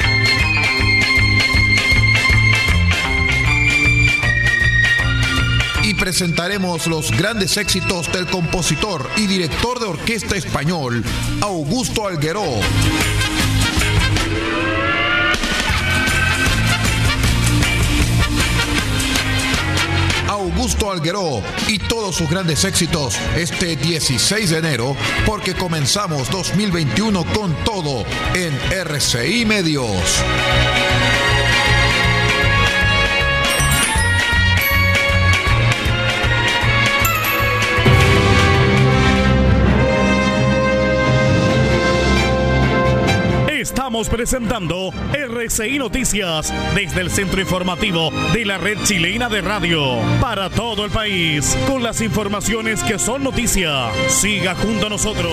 Y 5.83 5.95
presentaremos 5.95 6.87
los 6.87 7.11
grandes 7.11 7.57
éxitos 7.57 8.13
del 8.13 8.27
compositor 8.27 9.11
y 9.17 9.27
director 9.27 9.81
de 9.81 9.87
orquesta 9.87 10.37
español, 10.37 11.03
Augusto 11.41 12.07
Algueró 12.07 12.61
Augusto 20.59 20.91
Algueró 20.91 21.41
y 21.69 21.79
todos 21.79 22.17
sus 22.17 22.29
grandes 22.29 22.65
éxitos 22.65 23.17
este 23.37 23.77
16 23.77 24.51
de 24.51 24.59
enero 24.59 24.97
porque 25.25 25.55
comenzamos 25.55 26.29
2021 26.33 27.25
con 27.27 27.55
todo 27.63 28.05
en 28.35 28.53
RCI 28.73 29.47
Medios. 29.47 30.25
Estamos 43.49 44.09
presentando 44.09 44.91
RCI 45.41 45.79
Noticias 45.79 46.53
desde 46.75 47.01
el 47.01 47.11
centro 47.11 47.41
informativo 47.41 48.11
de 48.33 48.45
la 48.45 48.59
red 48.59 48.79
chilena 48.83 49.29
de 49.29 49.41
radio 49.41 49.99
para 50.21 50.51
todo 50.51 50.85
el 50.85 50.91
país 50.91 51.57
con 51.67 51.83
las 51.83 52.01
informaciones 52.01 52.83
que 52.83 52.99
son 52.99 53.23
noticia. 53.23 53.91
Siga 54.09 54.55
junto 54.57 54.87
a 54.87 54.91
nosotros. 54.91 55.33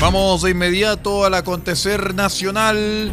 Vamos 0.00 0.42
de 0.42 0.50
inmediato 0.50 1.24
al 1.24 1.34
acontecer 1.34 2.14
nacional. 2.14 3.12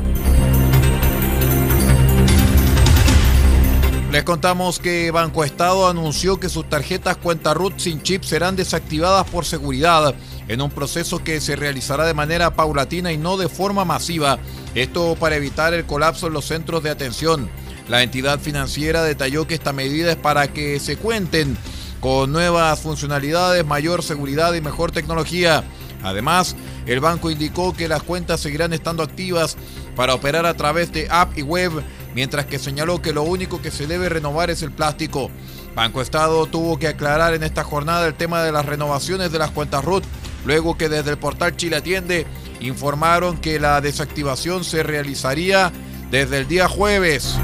Les 4.12 4.24
contamos 4.24 4.80
que 4.80 5.12
Banco 5.12 5.44
Estado 5.44 5.90
anunció 5.90 6.40
que 6.40 6.48
sus 6.48 6.70
tarjetas 6.70 7.18
cuenta 7.18 7.54
RUT 7.54 7.78
sin 7.78 8.02
chip 8.02 8.24
serán 8.24 8.56
desactivadas 8.56 9.30
por 9.30 9.44
seguridad 9.44 10.16
en 10.48 10.62
un 10.62 10.72
proceso 10.72 11.22
que 11.22 11.42
se 11.42 11.58
realizará 11.58 12.06
de 12.06 12.14
manera 12.14 12.54
paulatina 12.54 13.12
y 13.12 13.18
no 13.18 13.36
de 13.36 13.50
forma 13.50 13.84
masiva. 13.84 14.40
Esto 14.76 15.18
para 15.20 15.36
evitar 15.36 15.74
el 15.74 15.86
colapso 15.86 16.28
en 16.28 16.34
los 16.34 16.46
centros 16.46 16.84
de 16.84 16.90
atención. 16.90 17.50
La 17.90 18.02
entidad 18.02 18.40
financiera 18.40 19.04
detalló 19.04 19.46
que 19.46 19.56
esta 19.56 19.74
medida 19.74 20.12
es 20.12 20.18
para 20.18 20.48
que 20.48 20.80
se 20.80 20.96
cuenten 20.96 21.58
con 22.00 22.32
nuevas 22.32 22.80
funcionalidades, 22.80 23.66
mayor 23.66 24.04
seguridad 24.04 24.54
y 24.54 24.62
mejor 24.62 24.92
tecnología. 24.94 25.66
Además, 26.02 26.56
el 26.86 27.02
banco 27.02 27.30
indicó 27.30 27.74
que 27.76 27.90
las 27.90 28.04
cuentas 28.04 28.40
seguirán 28.40 28.72
estando 28.72 29.04
activas 29.04 29.58
para 29.98 30.14
operar 30.14 30.46
a 30.46 30.54
través 30.54 30.94
de 30.94 31.08
app 31.10 31.38
y 31.38 31.42
web 31.42 31.72
mientras 32.18 32.48
que 32.48 32.58
señaló 32.58 33.00
que 33.00 33.14
lo 33.14 33.22
único 33.22 33.62
que 33.62 33.70
se 33.70 33.86
debe 33.86 34.10
renovar 34.10 34.50
es 34.50 34.64
el 34.64 34.72
plástico. 34.72 35.30
Banco 35.76 36.02
Estado 36.02 36.48
tuvo 36.48 36.80
que 36.80 36.88
aclarar 36.88 37.36
en 37.36 37.44
esta 37.44 37.64
jornada 37.64 38.08
el 38.08 38.16
tema 38.16 38.42
de 38.42 38.52
las 38.52 38.66
renovaciones 38.66 39.32
de 39.32 39.38
las 39.38 39.52
cuentas 39.52 39.86
RUT, 39.86 40.04
luego 40.44 40.76
que 40.80 40.90
desde 40.90 41.12
el 41.12 41.20
portal 41.20 41.56
Chile 41.56 41.76
Atiende 41.76 42.26
informaron 42.60 43.38
que 43.38 43.60
la 43.60 43.82
desactivación 43.82 44.64
se 44.64 44.82
realizaría 44.82 45.72
desde 46.10 46.40
el 46.40 46.48
día 46.48 46.68
jueves. 46.68 47.38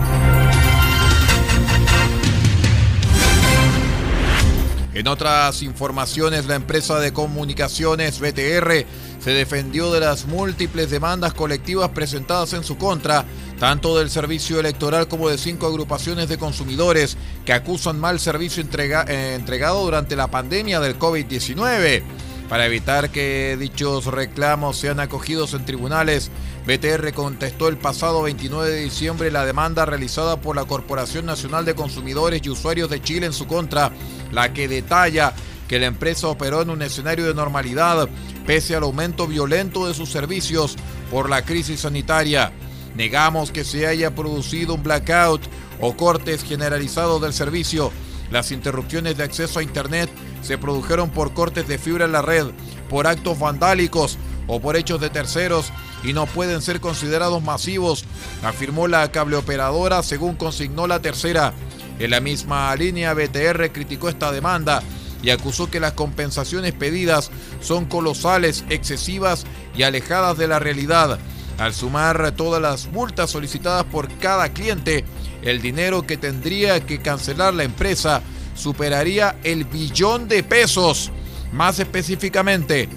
En 4.93 5.07
otras 5.07 5.63
informaciones, 5.63 6.45
la 6.45 6.55
empresa 6.55 6.99
de 6.99 7.11
comunicaciones 7.11 8.19
BTR 8.19 8.85
se 9.19 9.31
defendió 9.31 9.91
de 9.91 9.99
las 9.99 10.27
múltiples 10.27 10.91
demandas 10.91 11.33
colectivas 11.33 11.89
presentadas 11.89 12.53
en 12.53 12.63
su 12.63 12.77
contra 12.77 13.25
tanto 13.59 13.97
del 13.97 14.09
servicio 14.09 14.59
electoral 14.59 15.07
como 15.07 15.29
de 15.29 15.37
cinco 15.37 15.67
agrupaciones 15.67 16.29
de 16.29 16.37
consumidores 16.37 17.17
que 17.45 17.53
acusan 17.53 17.99
mal 17.99 18.19
servicio 18.19 18.61
eh, 18.63 19.35
entregado 19.35 19.83
durante 19.83 20.15
la 20.15 20.27
pandemia 20.27 20.79
del 20.79 20.99
COVID-19. 20.99 22.03
Para 22.49 22.65
evitar 22.65 23.09
que 23.09 23.57
dichos 23.57 24.05
reclamos 24.05 24.77
sean 24.77 24.99
acogidos 24.99 25.53
en 25.53 25.65
tribunales, 25.65 26.29
BTR 26.67 27.13
contestó 27.13 27.67
el 27.67 27.77
pasado 27.77 28.21
29 28.21 28.69
de 28.69 28.81
diciembre 28.81 29.31
la 29.31 29.45
demanda 29.45 29.85
realizada 29.85 30.39
por 30.39 30.55
la 30.55 30.65
Corporación 30.65 31.25
Nacional 31.25 31.65
de 31.65 31.73
Consumidores 31.73 32.41
y 32.43 32.49
Usuarios 32.49 32.89
de 32.89 33.01
Chile 33.01 33.25
en 33.25 33.33
su 33.33 33.47
contra, 33.47 33.91
la 34.33 34.51
que 34.53 34.67
detalla 34.67 35.33
que 35.67 35.79
la 35.79 35.85
empresa 35.85 36.27
operó 36.27 36.61
en 36.61 36.69
un 36.69 36.81
escenario 36.81 37.25
de 37.25 37.33
normalidad 37.33 38.09
pese 38.45 38.75
al 38.75 38.83
aumento 38.83 39.27
violento 39.27 39.87
de 39.87 39.93
sus 39.93 40.09
servicios 40.09 40.75
por 41.09 41.29
la 41.29 41.43
crisis 41.43 41.81
sanitaria. 41.81 42.51
Negamos 42.95 43.51
que 43.51 43.63
se 43.63 43.87
haya 43.87 44.13
producido 44.13 44.75
un 44.75 44.83
blackout 44.83 45.41
o 45.79 45.95
cortes 45.95 46.43
generalizados 46.43 47.21
del 47.21 47.33
servicio. 47.33 47.91
Las 48.29 48.51
interrupciones 48.51 49.17
de 49.17 49.23
acceso 49.23 49.59
a 49.59 49.63
Internet 49.63 50.09
se 50.41 50.57
produjeron 50.57 51.09
por 51.09 51.33
cortes 51.33 51.67
de 51.67 51.77
fibra 51.77 52.05
en 52.05 52.11
la 52.11 52.21
red, 52.21 52.47
por 52.89 53.07
actos 53.07 53.39
vandálicos 53.39 54.17
o 54.47 54.59
por 54.59 54.75
hechos 54.75 54.99
de 54.99 55.09
terceros 55.09 55.71
y 56.03 56.13
no 56.13 56.25
pueden 56.25 56.61
ser 56.61 56.81
considerados 56.81 57.41
masivos, 57.41 58.05
afirmó 58.43 58.87
la 58.87 59.09
cableoperadora 59.11 60.03
según 60.03 60.35
consignó 60.35 60.85
la 60.85 61.01
tercera. 61.01 61.53
En 61.99 62.09
la 62.09 62.19
misma 62.19 62.75
línea, 62.75 63.13
BTR 63.13 63.71
criticó 63.71 64.09
esta 64.09 64.31
demanda 64.31 64.81
y 65.21 65.29
acusó 65.29 65.69
que 65.71 65.79
las 65.79 65.93
compensaciones 65.93 66.73
pedidas 66.73 67.31
son 67.61 67.85
colosales, 67.85 68.65
excesivas 68.69 69.45
y 69.75 69.83
alejadas 69.83 70.37
de 70.37 70.47
la 70.47 70.59
realidad. 70.59 71.19
Al 71.57 71.73
sumar 71.73 72.31
todas 72.31 72.61
las 72.61 72.87
multas 72.87 73.31
solicitadas 73.31 73.85
por 73.85 74.09
cada 74.17 74.49
cliente, 74.49 75.05
el 75.43 75.61
dinero 75.61 76.05
que 76.05 76.17
tendría 76.17 76.85
que 76.85 76.99
cancelar 76.99 77.53
la 77.53 77.63
empresa 77.63 78.21
superaría 78.55 79.37
el 79.43 79.63
billón 79.65 80.27
de 80.27 80.41
pesos. 80.43 81.11
Más 81.51 81.77
específicamente, 81.79 82.89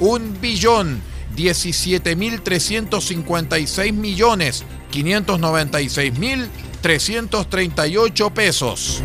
un 0.00 0.40
billón 0.40 1.00
17.356 1.36 3.92
millones 3.92 4.64
596 4.90 6.18
mil 6.18 6.48
338 6.80 8.30
pesos. 8.30 9.02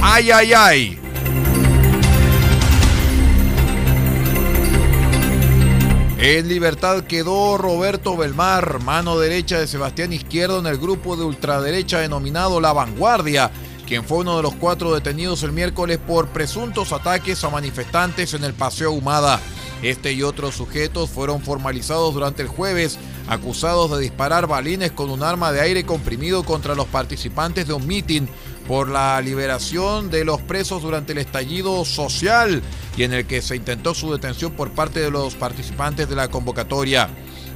¡Ay, 0.00 0.30
ay, 0.30 0.52
ay! 0.54 1.00
En 6.20 6.48
libertad 6.48 7.04
quedó 7.04 7.58
Roberto 7.58 8.16
Belmar, 8.16 8.82
mano 8.82 9.18
derecha 9.18 9.60
de 9.60 9.68
Sebastián 9.68 10.12
Izquierdo 10.12 10.58
en 10.58 10.66
el 10.66 10.76
grupo 10.76 11.16
de 11.16 11.24
ultraderecha 11.24 12.00
denominado 12.00 12.60
La 12.60 12.72
Vanguardia, 12.72 13.52
quien 13.86 14.04
fue 14.04 14.18
uno 14.18 14.36
de 14.36 14.42
los 14.42 14.56
cuatro 14.56 14.92
detenidos 14.92 15.44
el 15.44 15.52
miércoles 15.52 15.98
por 15.98 16.28
presuntos 16.28 16.92
ataques 16.92 17.44
a 17.44 17.50
manifestantes 17.50 18.34
en 18.34 18.42
el 18.42 18.52
Paseo 18.52 18.90
Humada. 18.90 19.40
Este 19.82 20.12
y 20.12 20.22
otros 20.22 20.56
sujetos 20.56 21.08
fueron 21.10 21.40
formalizados 21.40 22.12
durante 22.12 22.42
el 22.42 22.48
jueves, 22.48 22.98
acusados 23.28 23.90
de 23.92 24.00
disparar 24.00 24.48
balines 24.48 24.90
con 24.90 25.10
un 25.10 25.22
arma 25.22 25.52
de 25.52 25.60
aire 25.60 25.84
comprimido 25.84 26.42
contra 26.42 26.74
los 26.74 26.86
participantes 26.86 27.68
de 27.68 27.74
un 27.74 27.86
mitin 27.86 28.28
por 28.66 28.88
la 28.88 29.20
liberación 29.20 30.10
de 30.10 30.24
los 30.24 30.42
presos 30.42 30.82
durante 30.82 31.12
el 31.12 31.18
estallido 31.18 31.84
social 31.84 32.60
y 32.96 33.04
en 33.04 33.12
el 33.12 33.26
que 33.26 33.40
se 33.40 33.56
intentó 33.56 33.94
su 33.94 34.12
detención 34.12 34.52
por 34.52 34.72
parte 34.72 35.00
de 35.00 35.10
los 35.10 35.36
participantes 35.36 36.08
de 36.08 36.16
la 36.16 36.28
convocatoria. 36.28 37.08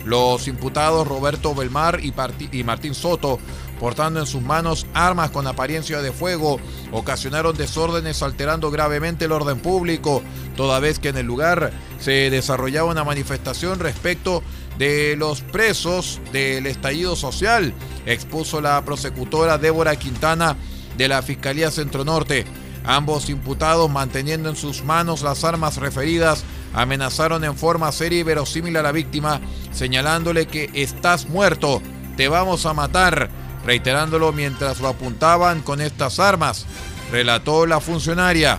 Los 0.05 0.49
imputados 0.49 1.07
Roberto 1.07 1.55
Belmar 1.55 2.01
y, 2.03 2.63
Martín 2.65 2.95
Soto, 2.95 3.39
portando 3.83 4.21
en 4.21 4.27
sus 4.27 4.42
manos 4.42 4.87
armas 4.95 5.33
con 5.33 5.49
apariencia 5.49 6.01
de 6.03 6.12
fuego, 6.12 6.61
ocasionaron 6.92 7.57
desórdenes 7.57 8.23
alterando 8.23 8.71
gravemente 8.71 9.25
el 9.25 9.33
orden 9.33 9.59
público, 9.59 10.23
toda 10.57 10.79
vez 10.79 11.01
que 11.01 11.09
en 11.09 11.16
el 11.16 11.27
lugar 11.27 11.73
se 11.99 12.31
desarrollaba 12.31 12.92
una 12.92 13.03
manifestación 13.03 13.81
respecto 13.81 14.45
de 14.79 15.16
los 15.16 15.40
presos 15.40 16.21
del 16.33 16.66
estallido 16.66 17.16
social, 17.16 17.75
expuso 18.07 18.61
la 18.61 18.85
prosecutora 18.85 19.59
Débora 19.59 19.97
Quintana 19.97 20.57
de 20.97 21.09
la 21.09 21.21
Fiscalía 21.21 21.73
Centro 21.73 22.05
Norte. 22.05 22.45
Ambos 22.85 23.31
imputados, 23.31 23.90
manteniendo 23.90 24.49
en 24.49 24.55
sus 24.55 24.85
manos 24.85 25.23
las 25.23 25.42
armas 25.42 25.79
referidas, 25.79 26.45
amenazaron 26.73 27.42
en 27.42 27.57
forma 27.57 27.90
seria 27.90 28.21
y 28.21 28.23
verosímil 28.23 28.77
a 28.77 28.83
la 28.83 28.92
víctima, 28.92 29.40
señalándole 29.73 30.47
que 30.47 30.71
estás 30.73 31.29
muerto, 31.29 31.83
te 32.16 32.29
vamos 32.29 32.64
a 32.66 32.75
matar, 32.75 33.41
reiterándolo 33.64 34.33
mientras 34.33 34.81
lo 34.81 34.88
apuntaban 34.88 35.62
con 35.62 35.81
estas 35.81 36.18
armas, 36.18 36.66
relató 37.11 37.66
la 37.66 37.81
funcionaria. 37.81 38.59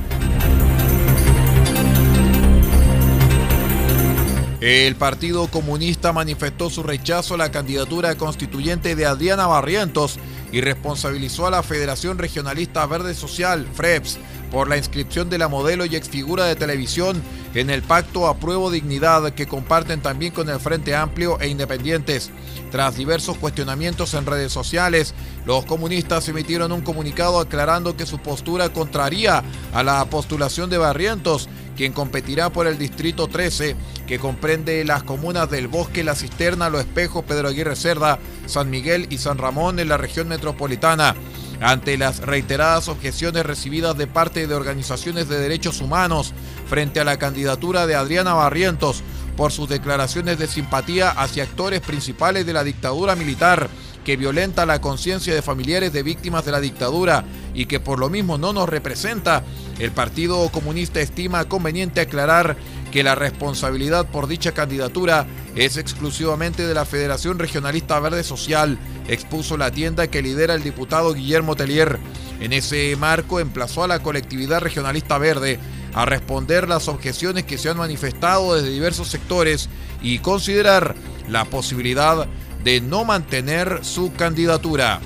El 4.62 4.96
Partido 4.96 5.48
Comunista 5.48 6.14
manifestó 6.14 6.70
su 6.70 6.84
rechazo 6.84 7.34
a 7.34 7.38
la 7.38 7.52
candidatura 7.52 8.16
constituyente 8.16 8.96
de 8.96 9.06
Adriana 9.06 9.46
Barrientos 9.46 10.18
y 10.54 10.62
responsabilizó 10.62 11.48
a 11.48 11.52
la 11.52 11.64
Federación 11.64 12.18
Regionalista 12.18 12.86
Verde 12.86 13.14
Social, 13.14 13.68
FREPS, 13.74 14.20
por 14.54 14.70
la 14.70 14.78
inscripción 14.78 15.32
de 15.32 15.40
la 15.40 15.48
modelo 15.48 15.84
y 15.84 15.96
exfigura 15.96 16.46
de 16.46 16.56
televisión 16.56 17.20
en 17.56 17.72
el 17.72 17.82
pacto 17.82 18.28
Apruebo 18.28 18.70
Dignidad 18.70 19.34
que 19.34 19.48
comparten 19.48 20.00
también 20.00 20.32
con 20.32 20.48
el 20.48 20.60
Frente 20.60 20.96
Amplio 20.96 21.40
e 21.42 21.48
Independientes. 21.48 22.30
Tras 22.72 22.96
diversos 22.96 23.38
cuestionamientos 23.38 24.14
en 24.14 24.28
redes 24.28 24.52
sociales, 24.54 25.16
los 25.48 25.66
comunistas 25.66 26.30
emitieron 26.30 26.72
un 26.72 26.82
comunicado 26.82 27.40
aclarando 27.40 27.98
que 27.98 28.06
su 28.06 28.20
postura 28.20 28.70
contraría 28.70 29.44
a 29.74 29.82
la 29.82 30.06
postulación 30.06 30.70
de 30.70 30.78
Barrientos, 30.78 31.50
quien 31.76 31.92
competirá 31.92 32.52
por 32.52 32.68
el 32.68 32.78
Distrito 32.78 33.28
13, 33.28 33.76
que 34.06 34.20
comprende 34.20 34.86
las 34.86 35.02
comunas 35.02 35.50
del 35.50 35.68
Bosque, 35.68 36.04
La 36.04 36.14
Cisterna, 36.14 36.70
Los 36.70 36.82
Espejos, 36.82 37.26
Pedro 37.26 37.48
Aguirre 37.48 37.76
Cerda, 37.76 38.20
San 38.46 38.70
Miguel 38.70 39.08
y 39.10 39.18
San 39.18 39.40
Ramón 39.40 39.80
en 39.80 39.90
la 39.90 39.98
región 39.98 40.28
metropolitana. 40.28 41.16
Ante 41.64 41.98
las 41.98 42.20
reiteradas 42.20 42.90
objeciones 42.90 43.46
recibidas 43.46 43.98
de 43.98 44.06
parte 44.06 44.48
de 44.48 44.54
organizaciones 44.54 45.30
de 45.30 45.40
derechos 45.40 45.80
humanos 45.80 46.34
frente 46.68 47.00
a 47.00 47.06
la 47.06 47.18
candidatura 47.18 47.88
de 47.88 47.96
Adriana 47.96 48.34
Barrientos 48.34 49.02
por 49.38 49.54
sus 49.54 49.70
declaraciones 49.70 50.38
de 50.38 50.48
simpatía 50.48 51.10
hacia 51.10 51.44
actores 51.44 51.80
principales 51.80 52.46
de 52.46 52.52
la 52.52 52.66
dictadura 52.66 53.16
militar, 53.16 53.70
que 54.04 54.18
violenta 54.18 54.66
la 54.66 54.82
conciencia 54.82 55.34
de 55.34 55.42
familiares 55.42 55.94
de 55.94 56.04
víctimas 56.04 56.44
de 56.44 56.52
la 56.52 56.60
dictadura 56.60 57.24
y 57.54 57.66
que 57.66 57.80
por 57.80 57.98
lo 57.98 58.10
mismo 58.10 58.38
no 58.38 58.52
nos 58.52 58.68
representa, 58.68 59.44
el 59.80 59.92
Partido 59.92 60.50
Comunista 60.50 61.00
estima 61.00 61.46
conveniente 61.46 62.02
aclarar 62.02 62.58
que 62.94 63.02
la 63.02 63.16
responsabilidad 63.16 64.06
por 64.06 64.28
dicha 64.28 64.52
candidatura 64.52 65.26
es 65.56 65.78
exclusivamente 65.78 66.68
de 66.68 66.76
la 66.76 66.86
Federación 66.86 67.40
Regionalista 67.40 68.00
Verde 68.00 68.24
Social, 68.24 68.78
expuso 69.08 69.58
la 69.58 69.72
tienda 69.72 70.06
que 70.06 70.22
lidera 70.22 70.54
el 70.54 70.62
diputado 70.62 71.16
Guillermo 71.16 71.56
Tellier. 71.56 71.98
En 72.40 72.54
ese 72.54 72.96
marco 72.96 73.40
emplazó 73.40 73.84
a 73.84 73.88
la 73.88 74.04
colectividad 74.04 74.62
regionalista 74.62 75.18
verde 75.18 75.58
a 75.96 76.06
responder 76.06 76.70
las 76.70 76.88
objeciones 76.88 77.46
que 77.46 77.58
se 77.58 77.70
han 77.70 77.78
manifestado 77.78 78.54
desde 78.54 78.70
diversos 78.70 79.08
sectores 79.08 79.70
y 80.04 80.20
considerar 80.20 80.94
la 81.28 81.46
posibilidad 81.46 82.28
de 82.64 82.80
no 82.80 83.06
mantener 83.06 83.80
su 83.82 84.14
candidatura. 84.14 85.02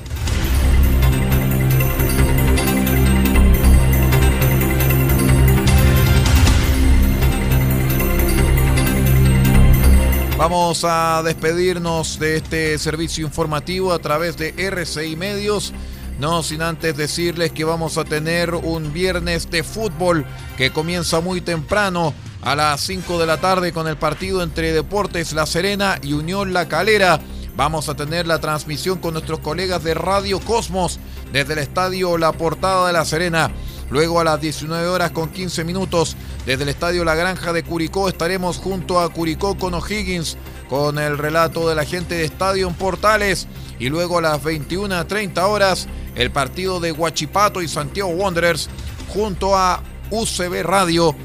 Vamos 10.37 10.83
a 10.83 11.23
despedirnos 11.23 12.19
de 12.19 12.37
este 12.37 12.77
servicio 12.77 13.25
informativo 13.25 13.91
a 13.91 13.97
través 13.97 14.37
de 14.37 14.53
RCI 14.55 15.15
Medios. 15.15 15.73
No 16.19 16.43
sin 16.43 16.61
antes 16.61 16.95
decirles 16.95 17.51
que 17.51 17.63
vamos 17.63 17.97
a 17.97 18.05
tener 18.05 18.53
un 18.53 18.93
viernes 18.93 19.49
de 19.49 19.63
fútbol 19.63 20.27
que 20.55 20.69
comienza 20.69 21.21
muy 21.21 21.41
temprano 21.41 22.13
a 22.43 22.55
las 22.55 22.81
5 22.81 23.17
de 23.17 23.25
la 23.25 23.37
tarde 23.37 23.73
con 23.73 23.87
el 23.87 23.97
partido 23.97 24.43
entre 24.43 24.73
Deportes 24.73 25.33
La 25.33 25.47
Serena 25.47 25.97
y 26.03 26.13
Unión 26.13 26.53
La 26.53 26.67
Calera. 26.67 27.19
Vamos 27.55 27.89
a 27.89 27.95
tener 27.95 28.27
la 28.27 28.39
transmisión 28.39 28.99
con 28.99 29.13
nuestros 29.13 29.39
colegas 29.39 29.83
de 29.83 29.95
Radio 29.95 30.39
Cosmos 30.39 30.99
desde 31.33 31.53
el 31.53 31.59
estadio 31.59 32.15
La 32.19 32.31
Portada 32.31 32.85
de 32.85 32.93
La 32.93 33.05
Serena. 33.05 33.51
Luego 33.89 34.19
a 34.19 34.23
las 34.23 34.41
19 34.41 34.87
horas 34.87 35.11
con 35.11 35.29
15 35.29 35.63
minutos 35.63 36.17
desde 36.45 36.63
el 36.63 36.69
estadio 36.69 37.05
La 37.05 37.15
Granja 37.15 37.53
de 37.53 37.63
Curicó 37.63 38.09
estaremos 38.09 38.57
junto 38.57 38.99
a 38.99 39.09
Curicó 39.09 39.57
con 39.57 39.73
O'Higgins 39.73 40.37
con 40.69 40.99
el 40.99 41.17
relato 41.17 41.69
de 41.69 41.75
la 41.75 41.85
gente 41.85 42.15
de 42.15 42.25
Estadio 42.25 42.69
Portales. 42.71 43.47
Y 43.79 43.89
luego 43.89 44.17
a 44.17 44.21
las 44.21 44.43
21.30 44.43 45.41
horas 45.43 45.87
el 46.15 46.31
partido 46.31 46.79
de 46.79 46.91
Huachipato 46.91 47.61
y 47.61 47.67
Santiago 47.67 48.09
Wanderers 48.09 48.69
junto 49.09 49.55
a 49.55 49.81
UCB 50.09 50.63
Radio 50.63 51.15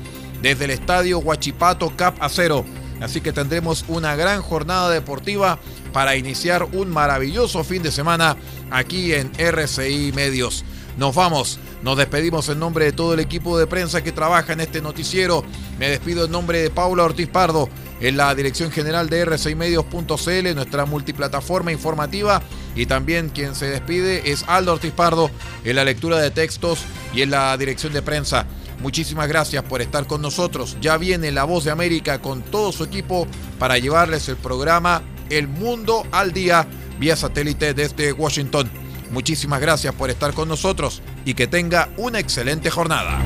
desde 0.40 0.64
el 0.66 0.70
estadio 0.70 1.18
Huachipato 1.18 1.96
Cap 1.96 2.16
Acero. 2.20 2.64
Así 3.00 3.20
que 3.20 3.32
tendremos 3.32 3.84
una 3.88 4.14
gran 4.14 4.42
jornada 4.42 4.88
deportiva 4.90 5.58
para 5.92 6.16
iniciar 6.16 6.62
un 6.72 6.90
maravilloso 6.90 7.64
fin 7.64 7.82
de 7.82 7.90
semana 7.90 8.36
aquí 8.70 9.12
en 9.12 9.32
RCI 9.36 10.12
Medios. 10.12 10.64
Nos 10.96 11.14
vamos, 11.14 11.58
nos 11.82 11.96
despedimos 11.96 12.48
en 12.48 12.58
nombre 12.58 12.84
de 12.84 12.92
todo 12.92 13.14
el 13.14 13.20
equipo 13.20 13.58
de 13.58 13.66
prensa 13.66 14.02
que 14.02 14.12
trabaja 14.12 14.52
en 14.52 14.60
este 14.60 14.82
noticiero. 14.82 15.42
Me 15.78 15.88
despido 15.88 16.26
en 16.26 16.32
nombre 16.32 16.60
de 16.60 16.70
Paula 16.70 17.04
Ortiz 17.04 17.28
Pardo, 17.28 17.68
en 18.00 18.16
la 18.16 18.34
dirección 18.34 18.70
general 18.70 19.08
de 19.08 19.26
r6medios.cl, 19.26 20.54
nuestra 20.54 20.84
multiplataforma 20.84 21.72
informativa. 21.72 22.42
Y 22.74 22.86
también 22.86 23.30
quien 23.30 23.54
se 23.54 23.66
despide 23.66 24.30
es 24.30 24.44
Aldo 24.48 24.74
Ortiz 24.74 24.92
Pardo 24.92 25.30
en 25.64 25.76
la 25.76 25.84
lectura 25.84 26.18
de 26.18 26.30
textos 26.30 26.80
y 27.14 27.22
en 27.22 27.30
la 27.30 27.56
dirección 27.56 27.92
de 27.92 28.02
prensa. 28.02 28.46
Muchísimas 28.80 29.28
gracias 29.28 29.62
por 29.62 29.80
estar 29.80 30.06
con 30.06 30.20
nosotros. 30.20 30.76
Ya 30.80 30.96
viene 30.98 31.30
La 31.30 31.44
Voz 31.44 31.64
de 31.64 31.70
América 31.70 32.20
con 32.20 32.42
todo 32.42 32.72
su 32.72 32.84
equipo 32.84 33.26
para 33.58 33.78
llevarles 33.78 34.28
el 34.28 34.36
programa 34.36 35.02
El 35.30 35.48
Mundo 35.48 36.04
al 36.10 36.32
Día 36.32 36.66
vía 36.98 37.16
satélite 37.16 37.74
desde 37.74 38.12
Washington. 38.12 38.81
Muchísimas 39.12 39.60
gracias 39.60 39.94
por 39.94 40.10
estar 40.10 40.32
con 40.32 40.48
nosotros 40.48 41.02
y 41.24 41.34
que 41.34 41.46
tenga 41.46 41.88
una 41.96 42.18
excelente 42.18 42.70
jornada. 42.70 43.20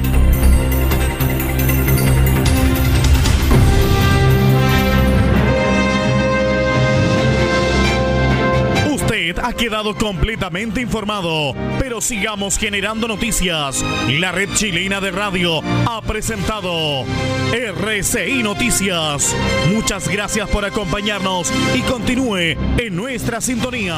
ha 9.43 9.53
quedado 9.53 9.97
completamente 9.97 10.81
informado, 10.81 11.55
pero 11.79 12.01
sigamos 12.01 12.59
generando 12.59 13.09
noticias. 13.09 13.85
La 14.09 14.33
red 14.33 14.49
chilena 14.55 15.01
de 15.01 15.11
radio 15.11 15.61
ha 15.87 16.01
presentado 16.03 17.05
RCI 17.53 18.43
Noticias. 18.43 19.35
Muchas 19.73 20.09
gracias 20.09 20.49
por 20.49 20.65
acompañarnos 20.65 21.53
y 21.75 21.81
continúe 21.83 22.57
en 22.79 22.97
nuestra 22.97 23.41
sintonía. 23.41 23.97